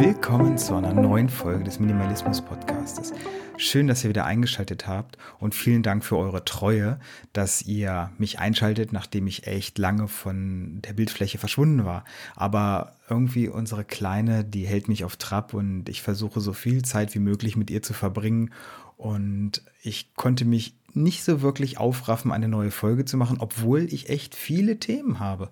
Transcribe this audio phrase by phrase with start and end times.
[0.00, 3.12] Willkommen zu einer neuen Folge des Minimalismus Podcastes.
[3.56, 7.00] Schön, dass ihr wieder eingeschaltet habt und vielen Dank für eure Treue,
[7.32, 12.04] dass ihr mich einschaltet, nachdem ich echt lange von der Bildfläche verschwunden war.
[12.36, 17.16] Aber irgendwie unsere Kleine, die hält mich auf Trab und ich versuche so viel Zeit
[17.16, 18.52] wie möglich mit ihr zu verbringen.
[18.96, 24.10] Und ich konnte mich nicht so wirklich aufraffen, eine neue Folge zu machen, obwohl ich
[24.10, 25.50] echt viele Themen habe.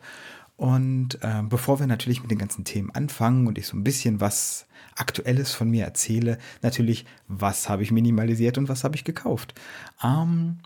[0.57, 4.20] Und äh, bevor wir natürlich mit den ganzen Themen anfangen und ich so ein bisschen
[4.20, 9.55] was Aktuelles von mir erzähle, natürlich, was habe ich minimalisiert und was habe ich gekauft.
[10.02, 10.59] Ähm,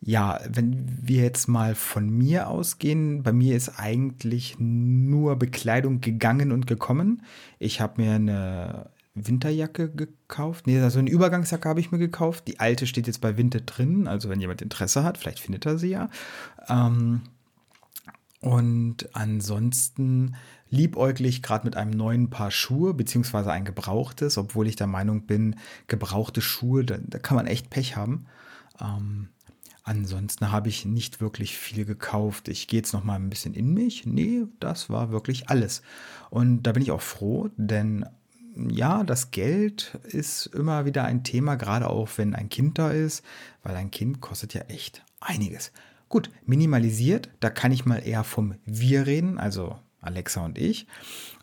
[0.00, 6.52] ja, wenn wir jetzt mal von mir ausgehen, bei mir ist eigentlich nur Bekleidung gegangen
[6.52, 7.22] und gekommen.
[7.58, 10.66] Ich habe mir eine Winterjacke gekauft.
[10.66, 12.46] Nee, also eine Übergangsjacke habe ich mir gekauft.
[12.46, 14.06] Die alte steht jetzt bei Winter drin.
[14.06, 16.08] Also wenn jemand Interesse hat, vielleicht findet er sie ja.
[16.68, 17.22] Ähm,
[18.40, 20.36] und ansonsten
[20.70, 25.56] liebäuglich gerade mit einem neuen Paar Schuhe, beziehungsweise ein gebrauchtes, obwohl ich der Meinung bin,
[25.86, 28.26] gebrauchte Schuhe, da, da kann man echt Pech haben.
[28.80, 29.28] Ähm,
[29.82, 32.48] ansonsten habe ich nicht wirklich viel gekauft.
[32.48, 34.06] Ich gehe jetzt noch mal ein bisschen in mich.
[34.06, 35.82] Nee, das war wirklich alles.
[36.30, 38.06] Und da bin ich auch froh, denn
[38.70, 43.24] ja, das Geld ist immer wieder ein Thema, gerade auch wenn ein Kind da ist,
[43.62, 45.72] weil ein Kind kostet ja echt einiges.
[46.08, 50.86] Gut, minimalisiert, da kann ich mal eher vom Wir reden, also Alexa und ich.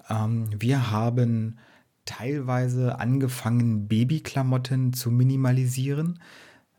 [0.10, 1.58] Ähm, wir haben
[2.06, 6.20] teilweise angefangen, Babyklamotten zu minimalisieren.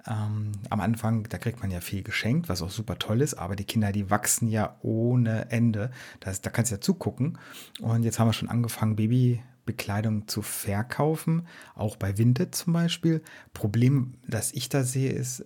[0.06, 3.56] Ähm, am Anfang, da kriegt man ja viel geschenkt, was auch super toll ist, aber
[3.56, 5.91] die Kinder, die wachsen ja ohne Ende.
[6.21, 7.39] Das, da kannst du ja zugucken.
[7.81, 13.22] Und jetzt haben wir schon angefangen, Baby, Bekleidung zu verkaufen, auch bei Vinted zum Beispiel.
[13.53, 15.45] Problem, das ich da sehe, ist,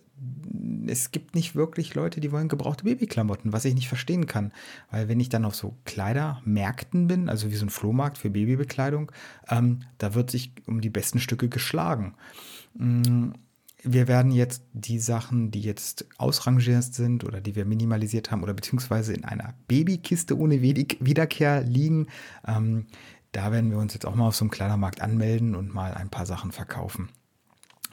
[0.86, 4.52] es gibt nicht wirklich Leute, die wollen gebrauchte Babyklamotten, was ich nicht verstehen kann.
[4.90, 9.10] Weil wenn ich dann auf so Kleidermärkten bin, also wie so ein Flohmarkt für Babybekleidung,
[9.48, 12.14] ähm, da wird sich um die besten Stücke geschlagen.
[12.74, 13.30] Mm,
[13.82, 18.52] wir werden jetzt die Sachen, die jetzt ausrangiert sind oder die wir minimalisiert haben oder
[18.52, 22.08] beziehungsweise in einer Babykiste ohne Wiederkehr liegen,
[22.46, 22.86] ähm,
[23.32, 26.10] da werden wir uns jetzt auch mal auf so einem Kleidermarkt anmelden und mal ein
[26.10, 27.08] paar Sachen verkaufen.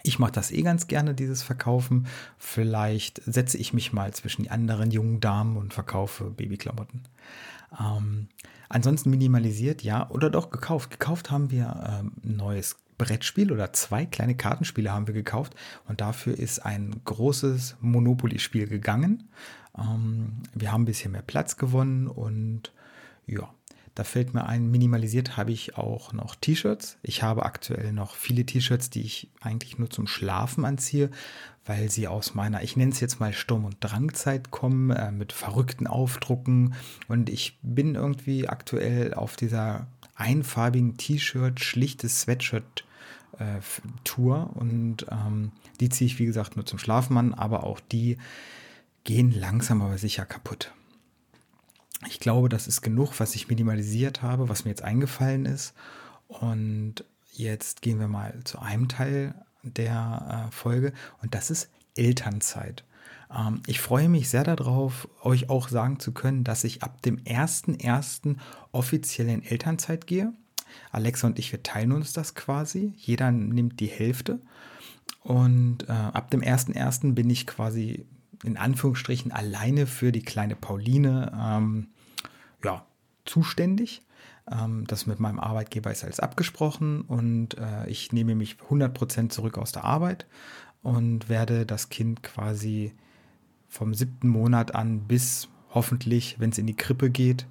[0.04, 2.08] Ich mache das eh ganz gerne, dieses Verkaufen.
[2.38, 7.04] Vielleicht setze ich mich mal zwischen die anderen jungen Damen und verkaufe Babyklamotten.
[7.80, 8.30] Ähm,
[8.70, 10.92] ansonsten minimalisiert, ja, oder doch gekauft.
[10.92, 15.56] Gekauft haben wir ähm, ein neues Brettspiel oder zwei kleine Kartenspiele haben wir gekauft
[15.88, 19.30] und dafür ist ein großes Monopoly-Spiel gegangen.
[19.78, 22.72] Ähm, wir haben ein bisschen mehr Platz gewonnen und
[23.28, 23.54] ja,
[23.98, 27.00] da fällt mir ein, minimalisiert habe ich auch noch T-Shirts.
[27.02, 31.10] Ich habe aktuell noch viele T-Shirts, die ich eigentlich nur zum Schlafen anziehe,
[31.66, 35.34] weil sie aus meiner, ich nenne es jetzt mal Sturm- und Drangzeit kommen, äh, mit
[35.34, 36.76] verrückten Aufdrucken.
[37.08, 42.86] Und ich bin irgendwie aktuell auf dieser einfarbigen T-Shirt, schlichtes Sweatshirt
[43.40, 43.62] äh,
[44.04, 48.18] Tour und ähm, die ziehe ich wie gesagt nur zum Schlafen an, aber auch die
[49.06, 50.72] gehen langsam aber sicher kaputt
[52.06, 55.74] ich glaube, das ist genug, was ich minimalisiert habe, was mir jetzt eingefallen ist.
[56.28, 57.04] Und
[57.34, 62.84] jetzt gehen wir mal zu einem Teil der äh, Folge und das ist Elternzeit.
[63.36, 67.18] Ähm, ich freue mich sehr darauf, euch auch sagen zu können, dass ich ab dem
[67.24, 68.36] 1.1.
[68.72, 70.34] offiziell in Elternzeit gehe.
[70.92, 72.94] Alexa und ich, wir teilen uns das quasi.
[72.98, 74.40] Jeder nimmt die Hälfte.
[75.24, 77.14] Und äh, ab dem 1.1.
[77.14, 78.06] bin ich quasi
[78.44, 81.88] in Anführungsstrichen alleine für die kleine Pauline ähm,
[82.64, 82.86] ja,
[83.26, 84.02] zuständig.
[84.50, 89.58] Ähm, das mit meinem Arbeitgeber ist alles abgesprochen und äh, ich nehme mich 100% zurück
[89.58, 90.26] aus der Arbeit
[90.82, 92.94] und werde das Kind quasi
[93.68, 97.46] vom siebten Monat an bis hoffentlich, wenn es in die Krippe geht,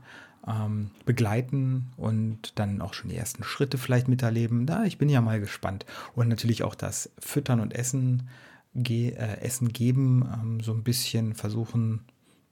[0.47, 4.67] ähm, begleiten und dann auch schon die ersten Schritte vielleicht miterleben.
[4.67, 5.85] Da, ich bin ja mal gespannt.
[6.15, 8.29] Und natürlich auch das Füttern und Essen
[8.77, 12.01] ge äh, Essen geben, ähm, so ein bisschen versuchen,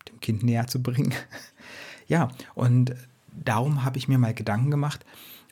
[0.09, 1.13] dem Kind näher zu bringen.
[2.09, 2.95] ja, und
[3.33, 5.05] darum habe ich mir mal Gedanken gemacht,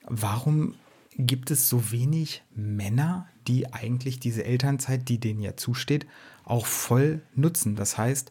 [0.06, 0.74] warum
[1.16, 6.06] gibt es so wenig Männer, die eigentlich diese Elternzeit, die denen ja zusteht,
[6.44, 7.76] auch voll nutzen.
[7.76, 8.30] Das heißt,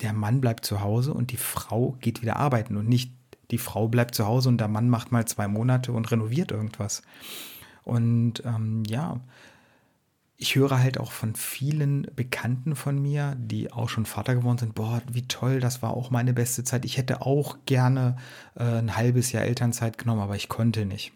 [0.00, 3.12] der Mann bleibt zu Hause und die Frau geht wieder arbeiten und nicht
[3.50, 7.02] die Frau bleibt zu Hause und der Mann macht mal zwei Monate und renoviert irgendwas.
[7.84, 9.20] Und ähm, ja,
[10.36, 14.74] ich höre halt auch von vielen Bekannten von mir, die auch schon Vater geworden sind,
[14.74, 16.84] boah, wie toll, das war auch meine beste Zeit.
[16.84, 18.16] Ich hätte auch gerne
[18.56, 21.12] äh, ein halbes Jahr Elternzeit genommen, aber ich konnte nicht.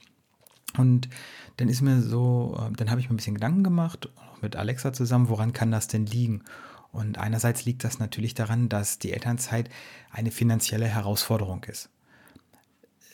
[0.76, 1.08] Und
[1.56, 4.54] dann ist mir so, äh, dann habe ich mir ein bisschen Gedanken gemacht, auch mit
[4.54, 6.44] Alexa zusammen, woran kann das denn liegen?
[6.92, 9.68] Und einerseits liegt das natürlich daran, dass die Elternzeit
[10.10, 11.90] eine finanzielle Herausforderung ist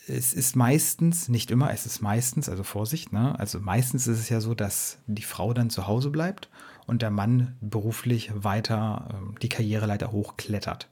[0.07, 3.37] es ist meistens, nicht immer, es ist meistens, also Vorsicht, ne?
[3.39, 6.49] Also meistens ist es ja so, dass die Frau dann zu Hause bleibt
[6.85, 10.89] und der Mann beruflich weiter äh, die Karriereleiter hochklettert.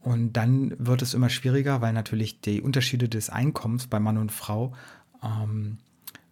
[0.00, 4.32] Und dann wird es immer schwieriger, weil natürlich die Unterschiede des Einkommens bei Mann und
[4.32, 4.74] Frau
[5.22, 5.78] ähm,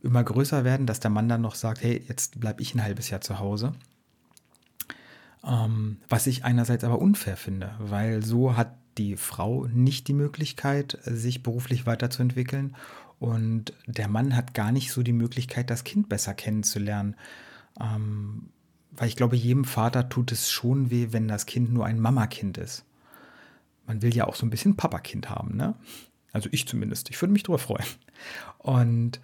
[0.03, 3.11] immer größer werden, dass der Mann dann noch sagt, hey, jetzt bleibe ich ein halbes
[3.11, 3.73] Jahr zu Hause.
[5.45, 10.99] Ähm, was ich einerseits aber unfair finde, weil so hat die Frau nicht die Möglichkeit,
[11.05, 12.77] sich beruflich weiterzuentwickeln
[13.19, 17.17] und der Mann hat gar nicht so die Möglichkeit, das Kind besser kennenzulernen.
[17.81, 18.51] Ähm,
[18.93, 22.59] weil ich glaube, jedem Vater tut es schon weh, wenn das Kind nur ein Mamakind
[22.59, 22.85] ist.
[23.87, 25.75] Man will ja auch so ein bisschen Papakind haben, ne?
[26.33, 27.09] Also ich zumindest.
[27.11, 27.87] Ich würde mich darüber freuen.
[28.59, 29.21] Und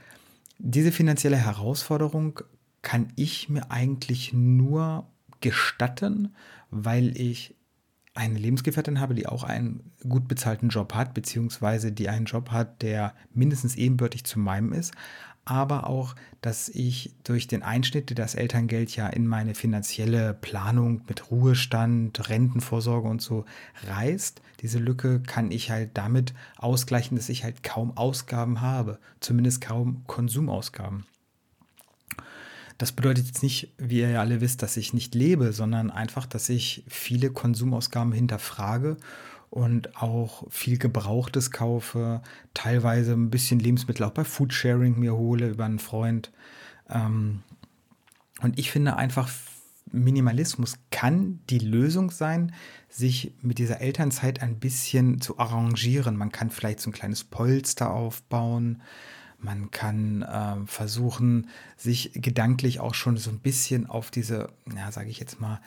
[0.58, 2.40] diese finanzielle Herausforderung
[2.80, 5.06] kann ich mir eigentlich nur
[5.40, 6.34] gestatten,
[6.70, 7.54] weil ich
[8.14, 12.82] eine Lebensgefährtin habe, die auch einen gut bezahlten Job hat, beziehungsweise die einen Job hat,
[12.82, 14.92] der mindestens ebenbürtig zu meinem ist,
[15.44, 21.02] aber auch, dass ich durch den Einschnitt, der das Elterngeld ja in meine finanzielle Planung
[21.08, 23.44] mit Ruhestand, Rentenvorsorge und so
[23.88, 29.60] reißt, diese Lücke kann ich halt damit ausgleichen, dass ich halt kaum Ausgaben habe, zumindest
[29.60, 31.04] kaum Konsumausgaben.
[32.78, 36.26] Das bedeutet jetzt nicht, wie ihr ja alle wisst, dass ich nicht lebe, sondern einfach,
[36.26, 38.96] dass ich viele Konsumausgaben hinterfrage
[39.50, 42.22] und auch viel Gebrauchtes kaufe,
[42.54, 46.32] teilweise ein bisschen Lebensmittel auch bei Foodsharing mir hole über einen Freund.
[46.88, 47.42] Ähm,
[48.40, 49.28] und ich finde einfach,
[49.92, 52.52] Minimalismus kann die Lösung sein,
[52.88, 56.16] sich mit dieser Elternzeit ein bisschen zu arrangieren.
[56.16, 58.80] Man kann vielleicht so ein kleines Polster aufbauen.
[59.42, 65.10] Man kann äh, versuchen, sich gedanklich auch schon so ein bisschen auf diese, ja, sage
[65.10, 65.60] ich jetzt mal,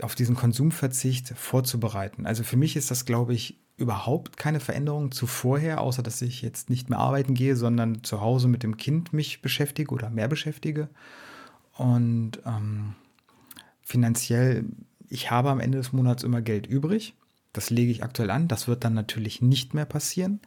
[0.00, 2.26] auf diesen Konsumverzicht vorzubereiten.
[2.26, 6.42] Also für mich ist das, glaube ich, überhaupt keine Veränderung zu vorher, außer dass ich
[6.42, 10.28] jetzt nicht mehr arbeiten gehe, sondern zu Hause mit dem Kind mich beschäftige oder mehr
[10.28, 10.88] beschäftige.
[11.76, 12.94] Und ähm,
[13.82, 14.64] finanziell,
[15.08, 17.14] ich habe am Ende des Monats immer Geld übrig.
[17.52, 18.48] Das lege ich aktuell an.
[18.48, 20.40] Das wird dann natürlich nicht mehr passieren.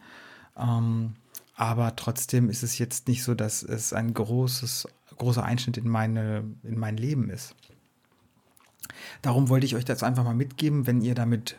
[0.56, 1.14] Ähm,
[1.58, 6.44] aber trotzdem ist es jetzt nicht so, dass es ein großes, großer Einschnitt in, meine,
[6.62, 7.56] in mein Leben ist.
[9.22, 11.58] Darum wollte ich euch das einfach mal mitgeben, wenn ihr damit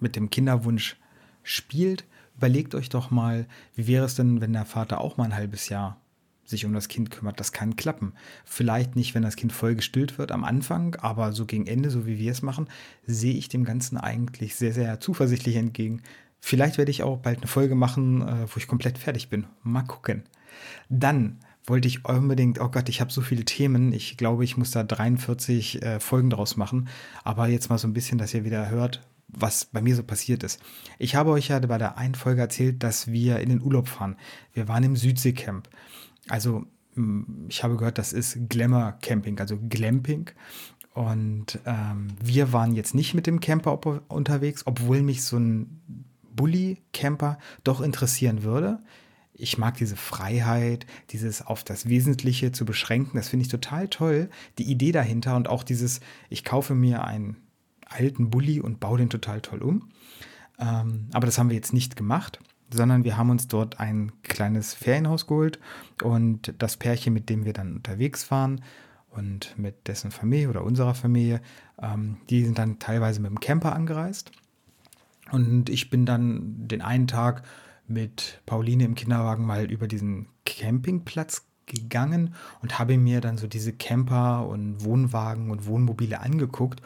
[0.00, 0.96] mit dem Kinderwunsch
[1.42, 2.06] spielt,
[2.38, 5.68] überlegt euch doch mal, wie wäre es denn, wenn der Vater auch mal ein halbes
[5.68, 6.00] Jahr
[6.46, 7.38] sich um das Kind kümmert.
[7.38, 8.14] Das kann klappen.
[8.46, 12.06] Vielleicht nicht, wenn das Kind voll gestillt wird am Anfang, aber so gegen Ende, so
[12.06, 12.68] wie wir es machen,
[13.06, 16.02] sehe ich dem Ganzen eigentlich sehr, sehr zuversichtlich entgegen.
[16.46, 19.46] Vielleicht werde ich auch bald eine Folge machen, äh, wo ich komplett fertig bin.
[19.62, 20.24] Mal gucken.
[20.90, 23.94] Dann wollte ich unbedingt, oh Gott, ich habe so viele Themen.
[23.94, 26.88] Ich glaube, ich muss da 43 äh, Folgen draus machen.
[27.22, 30.42] Aber jetzt mal so ein bisschen, dass ihr wieder hört, was bei mir so passiert
[30.42, 30.60] ist.
[30.98, 34.16] Ich habe euch ja bei der einen Folge erzählt, dass wir in den Urlaub fahren.
[34.52, 35.70] Wir waren im Südseecamp.
[36.28, 36.66] Also,
[37.48, 40.30] ich habe gehört, das ist Glamour Camping, also Glamping.
[40.94, 45.82] Und ähm, wir waren jetzt nicht mit dem Camper unterwegs, obwohl mich so ein
[46.34, 48.80] Bully-Camper doch interessieren würde
[49.34, 53.16] ich mag diese Freiheit, dieses auf das Wesentliche zu beschränken.
[53.16, 54.30] Das finde ich total toll.
[54.58, 56.00] Die Idee dahinter und auch dieses,
[56.30, 57.36] ich kaufe mir einen
[57.86, 59.88] alten Bulli und baue den total toll um.
[60.58, 62.38] Ähm, aber das haben wir jetzt nicht gemacht,
[62.72, 65.58] sondern wir haben uns dort ein kleines Ferienhaus geholt
[66.02, 68.62] und das Pärchen, mit dem wir dann unterwegs waren
[69.10, 71.40] und mit dessen Familie oder unserer Familie,
[71.82, 74.30] ähm, die sind dann teilweise mit dem Camper angereist.
[75.34, 77.42] Und ich bin dann den einen Tag
[77.88, 83.72] mit Pauline im Kinderwagen mal über diesen Campingplatz gegangen und habe mir dann so diese
[83.72, 86.82] Camper und Wohnwagen und Wohnmobile angeguckt.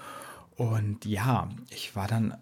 [0.57, 2.39] Und ja, ich war dann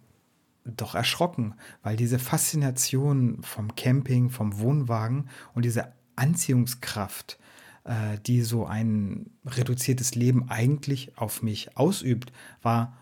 [0.65, 7.37] doch erschrocken, weil diese Faszination vom Camping, vom Wohnwagen und diese Anziehungskraft,
[7.83, 12.33] äh, die so ein reduziertes Leben eigentlich auf mich ausübt,
[12.63, 12.97] war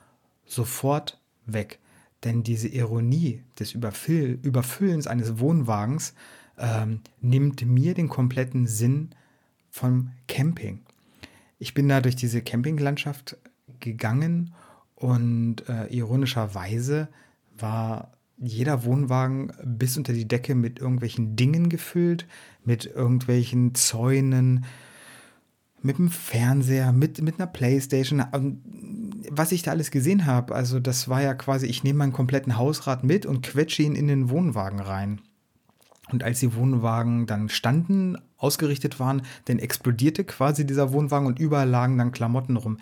[0.47, 1.81] sofort weg.
[2.25, 6.15] Denn diese Ironie des Überfüll Überfüllens eines Wohnwagens
[6.59, 9.11] ähm, nimmt mir den kompletten Sinn
[9.71, 10.81] vom Camping.
[11.59, 13.37] Ich bin da durch diese Campinglandschaft
[13.81, 14.55] gegangen
[14.95, 17.09] und äh, ironischerweise
[17.59, 22.27] war jeder Wohnwagen bis unter die Decke mit irgendwelchen Dingen gefüllt,
[22.65, 24.65] mit irgendwelchen Zäunen,
[25.85, 28.25] mit dem Fernseher, mit, mit einer Playstation.
[29.31, 32.57] Was ich da alles gesehen habe, also das war ja quasi, ich nehme meinen kompletten
[32.57, 35.21] Hausrat mit und quetsche ihn in den Wohnwagen rein.
[36.11, 41.69] Und als die Wohnwagen dann standen, ausgerichtet waren, dann explodierte quasi dieser Wohnwagen und überall
[41.69, 42.79] lagen dann Klamotten rum.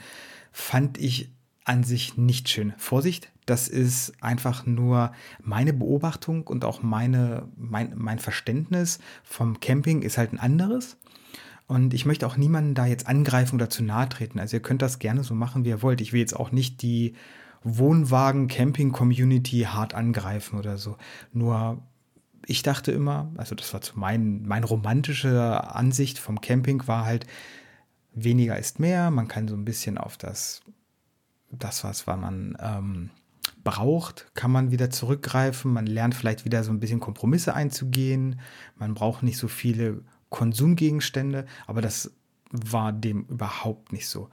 [0.53, 1.33] Fand ich
[1.65, 2.73] an sich nicht schön.
[2.77, 10.03] Vorsicht, das ist einfach nur meine Beobachtung und auch meine, mein, mein Verständnis vom Camping
[10.03, 10.97] ist halt ein anderes.
[11.73, 14.39] Und ich möchte auch niemanden da jetzt angreifen oder zu nahe treten.
[14.39, 16.03] Also ihr könnt das gerne so machen, wie ihr wollt.
[16.03, 17.15] Ich will jetzt auch nicht die
[17.65, 20.99] Wohnwagen-Camping-Community hart angreifen oder so.
[21.33, 21.83] Nur
[22.45, 27.27] ich dachte immer, also das war zu mein, meine romantische Ansicht vom Camping war halt,
[28.13, 29.11] weniger ist mehr.
[29.11, 30.61] Man kann so ein bisschen auf das,
[31.51, 33.09] das was man ähm,
[33.65, 35.73] braucht, kann man wieder zurückgreifen.
[35.73, 38.41] Man lernt vielleicht wieder so ein bisschen Kompromisse einzugehen.
[38.77, 42.11] Man braucht nicht so viele Konsumgegenstände, aber das
[42.51, 44.29] war dem überhaupt nicht so.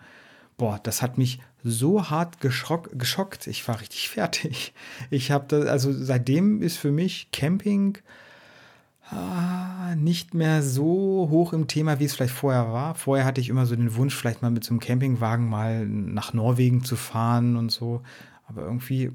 [0.58, 3.48] Boah, das hat mich so hart geschrock, geschockt.
[3.48, 4.74] Ich war richtig fertig.
[5.10, 7.98] Ich habe das, also seitdem ist für mich Camping
[9.10, 12.96] ah, nicht mehr so hoch im Thema, wie es vielleicht vorher war.
[12.96, 16.34] Vorher hatte ich immer so den Wunsch, vielleicht mal mit so einem Campingwagen mal nach
[16.34, 18.02] Norwegen zu fahren und so.
[18.48, 19.12] Aber irgendwie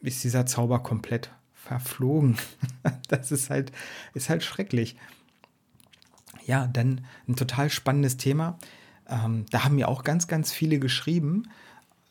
[0.00, 2.36] ist dieser Zauber komplett verflogen.
[3.08, 3.72] das ist halt,
[4.14, 4.96] ist halt schrecklich.
[6.46, 8.56] Ja, dann ein total spannendes Thema.
[9.08, 11.48] Ähm, da haben mir auch ganz, ganz viele geschrieben,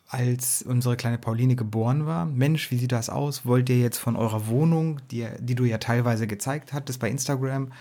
[0.07, 2.25] als unsere kleine Pauline geboren war.
[2.25, 3.45] Mensch, wie sieht das aus?
[3.45, 7.71] Wollt ihr jetzt von eurer Wohnung, die, die du ja teilweise gezeigt hattest bei Instagram,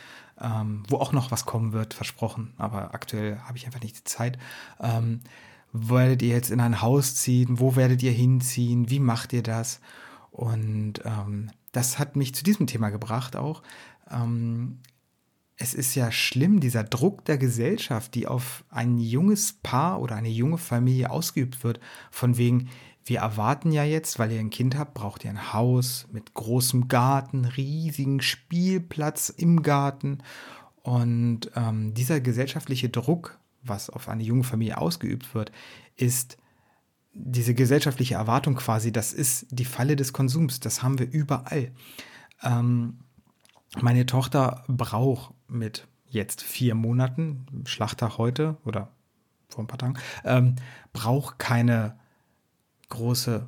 [0.40, 4.04] ähm, wo auch noch was kommen wird, versprochen, aber aktuell habe ich einfach nicht die
[4.04, 4.38] Zeit.
[4.80, 5.20] Ähm,
[5.72, 7.58] werdet ihr jetzt in ein Haus ziehen?
[7.58, 8.90] Wo werdet ihr hinziehen?
[8.90, 9.80] Wie macht ihr das?
[10.30, 13.62] Und ähm, das hat mich zu diesem Thema gebracht auch.
[14.10, 14.78] Ähm,
[15.56, 20.28] es ist ja schlimm, dieser Druck der Gesellschaft, die auf ein junges Paar oder eine
[20.28, 21.80] junge Familie ausgeübt wird,
[22.10, 22.68] von wegen,
[23.04, 26.88] wir erwarten ja jetzt, weil ihr ein Kind habt, braucht ihr ein Haus mit großem
[26.88, 30.18] Garten, riesigen Spielplatz im Garten.
[30.82, 35.50] Und ähm, dieser gesellschaftliche Druck was auf eine junge Familie ausgeübt wird,
[35.96, 36.36] ist
[37.12, 41.72] diese gesellschaftliche Erwartung quasi, das ist die Falle des Konsums, das haben wir überall.
[42.42, 42.98] Ähm,
[43.80, 48.90] meine Tochter braucht mit jetzt vier Monaten, Schlachttag heute oder
[49.48, 50.56] vor ein paar Tagen, ähm,
[50.92, 51.98] braucht keine
[52.88, 53.46] große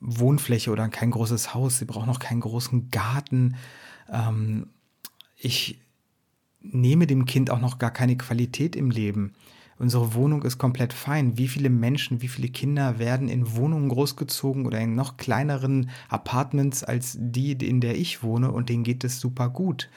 [0.00, 3.56] Wohnfläche oder kein großes Haus, sie braucht noch keinen großen Garten.
[4.10, 4.70] Ähm,
[5.36, 5.80] ich
[6.60, 9.34] nehme dem Kind auch noch gar keine Qualität im Leben.
[9.78, 11.38] Unsere Wohnung ist komplett fein.
[11.38, 16.82] Wie viele Menschen, wie viele Kinder werden in Wohnungen großgezogen oder in noch kleineren Apartments
[16.82, 19.88] als die, in der ich wohne und denen geht es super gut.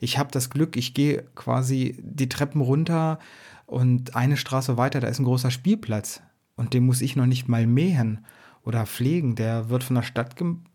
[0.00, 3.18] Ich habe das Glück, ich gehe quasi die Treppen runter
[3.66, 6.20] und eine Straße weiter, da ist ein großer Spielplatz
[6.56, 8.24] und den muss ich noch nicht mal mähen
[8.64, 9.36] oder pflegen.
[9.36, 10.34] Der wird von der Stadt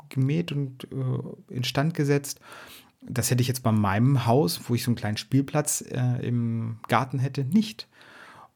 [0.10, 2.39] gemäht und äh, instand gesetzt
[3.08, 6.77] das hätte ich jetzt bei meinem Haus, wo ich so einen kleinen Spielplatz äh, im
[6.88, 7.88] Garten hätte, nicht.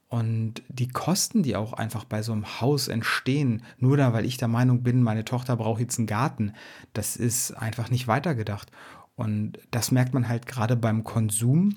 [0.10, 4.38] Und die Kosten, die auch einfach bei so einem Haus entstehen, nur da, weil ich
[4.38, 6.54] der Meinung bin, meine Tochter braucht jetzt einen Garten,
[6.94, 8.72] das ist einfach nicht weitergedacht.
[9.16, 11.76] Und das merkt man halt gerade beim Konsum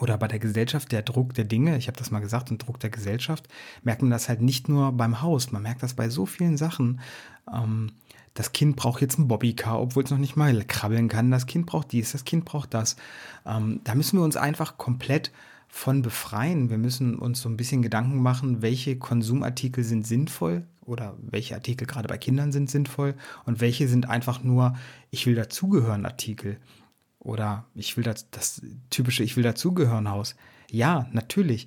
[0.00, 2.80] oder bei der Gesellschaft, der Druck der Dinge, ich habe das mal gesagt, und Druck
[2.80, 3.48] der Gesellschaft,
[3.82, 7.00] merkt man das halt nicht nur beim Haus, man merkt das bei so vielen Sachen.
[7.50, 7.92] Ähm,
[8.34, 11.30] das Kind braucht jetzt ein Bobbycar, obwohl es noch nicht mal krabbeln kann.
[11.30, 12.96] Das Kind braucht dies, das Kind braucht das.
[13.46, 15.30] Ähm, da müssen wir uns einfach komplett
[15.74, 16.70] von befreien.
[16.70, 21.84] Wir müssen uns so ein bisschen Gedanken machen, welche Konsumartikel sind sinnvoll oder welche Artikel
[21.88, 24.76] gerade bei Kindern sind sinnvoll und welche sind einfach nur,
[25.10, 26.58] ich will dazugehören Artikel
[27.18, 30.36] oder ich will das, das typische, ich will dazugehören Haus.
[30.70, 31.66] Ja, natürlich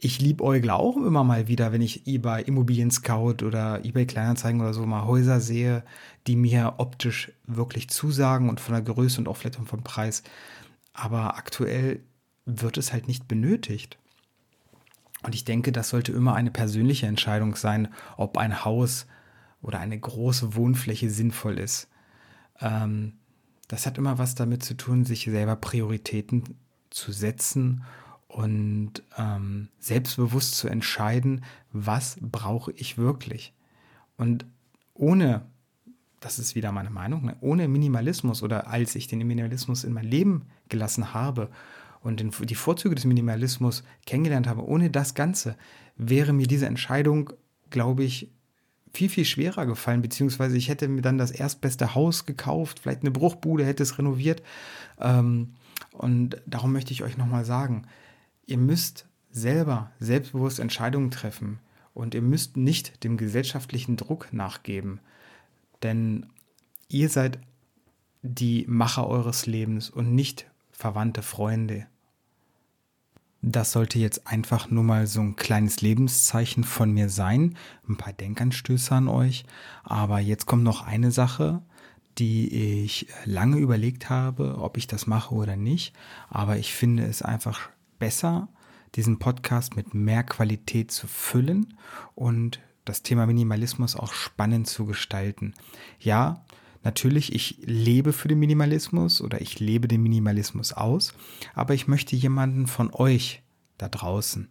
[0.00, 4.74] ich liebäugle auch immer mal wieder, wenn ich bei Immobilien Scout oder eBay Kleinanzeigen oder
[4.74, 5.82] so mal Häuser sehe,
[6.26, 10.22] die mir optisch wirklich zusagen und von der Größe und auch vielleicht vom Preis.
[10.92, 12.00] Aber aktuell
[12.46, 13.98] wird es halt nicht benötigt.
[15.22, 19.06] Und ich denke, das sollte immer eine persönliche Entscheidung sein, ob ein Haus
[19.62, 21.88] oder eine große Wohnfläche sinnvoll ist.
[22.60, 23.14] Ähm,
[23.68, 26.58] das hat immer was damit zu tun, sich selber Prioritäten
[26.90, 27.84] zu setzen
[28.28, 33.54] und ähm, selbstbewusst zu entscheiden, was brauche ich wirklich.
[34.18, 34.44] Und
[34.92, 35.46] ohne,
[36.20, 40.04] das ist wieder meine Meinung, ne, ohne Minimalismus oder als ich den Minimalismus in mein
[40.04, 41.48] Leben gelassen habe
[42.04, 45.56] und den, die Vorzüge des Minimalismus kennengelernt habe, ohne das Ganze
[45.96, 47.32] wäre mir diese Entscheidung,
[47.70, 48.30] glaube ich,
[48.92, 53.10] viel, viel schwerer gefallen, beziehungsweise ich hätte mir dann das erstbeste Haus gekauft, vielleicht eine
[53.10, 54.40] Bruchbude, hätte es renoviert.
[55.00, 55.54] Ähm,
[55.90, 57.86] und darum möchte ich euch nochmal sagen,
[58.46, 61.60] Ihr müsst selber selbstbewusst Entscheidungen treffen
[61.94, 65.00] und ihr müsst nicht dem gesellschaftlichen Druck nachgeben,
[65.82, 66.26] denn
[66.88, 67.38] ihr seid
[68.22, 71.86] die Macher eures Lebens und nicht verwandte Freunde.
[73.46, 77.58] Das sollte jetzt einfach nur mal so ein kleines Lebenszeichen von mir sein.
[77.86, 79.44] Ein paar Denkanstöße an euch.
[79.82, 81.60] Aber jetzt kommt noch eine Sache,
[82.16, 85.92] die ich lange überlegt habe, ob ich das mache oder nicht.
[86.30, 88.48] Aber ich finde es einfach besser,
[88.94, 91.76] diesen Podcast mit mehr Qualität zu füllen
[92.14, 95.52] und das Thema Minimalismus auch spannend zu gestalten.
[96.00, 96.42] Ja,
[96.84, 101.14] natürlich, ich lebe für den Minimalismus oder ich lebe den Minimalismus aus,
[101.54, 103.42] aber ich möchte jemanden von euch
[103.78, 104.48] da draußen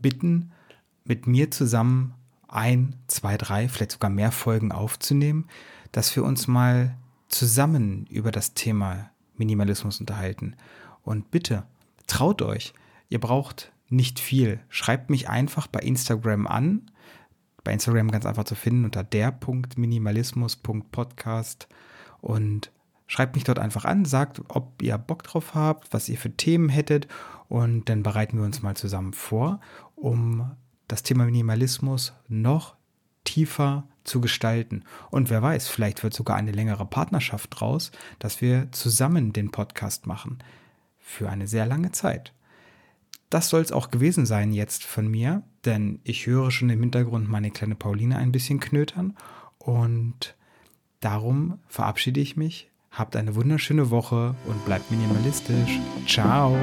[0.00, 0.52] bitten,
[1.04, 2.14] mit mir zusammen
[2.48, 5.46] ein, zwei, drei, vielleicht sogar mehr Folgen aufzunehmen,
[5.92, 6.96] dass wir uns mal
[7.28, 10.56] zusammen über das Thema Minimalismus unterhalten.
[11.02, 11.64] Und bitte,
[12.06, 12.72] traut euch,
[13.08, 14.60] ihr braucht nicht viel.
[14.68, 16.90] Schreibt mich einfach bei Instagram an.
[17.66, 21.66] Bei Instagram ganz einfach zu finden unter der.minimalismus.podcast
[22.20, 22.70] und
[23.08, 26.68] schreibt mich dort einfach an, sagt, ob ihr Bock drauf habt, was ihr für Themen
[26.68, 27.08] hättet
[27.48, 29.60] und dann bereiten wir uns mal zusammen vor,
[29.96, 30.52] um
[30.86, 32.76] das Thema Minimalismus noch
[33.24, 34.84] tiefer zu gestalten.
[35.10, 40.06] Und wer weiß, vielleicht wird sogar eine längere Partnerschaft draus, dass wir zusammen den Podcast
[40.06, 40.38] machen.
[41.00, 42.32] Für eine sehr lange Zeit.
[43.30, 47.28] Das soll es auch gewesen sein jetzt von mir, denn ich höre schon im Hintergrund
[47.28, 49.16] meine kleine Pauline ein bisschen knötern
[49.58, 50.36] und
[51.00, 52.70] darum verabschiede ich mich.
[52.90, 55.80] Habt eine wunderschöne Woche und bleibt minimalistisch.
[56.06, 56.56] Ciao.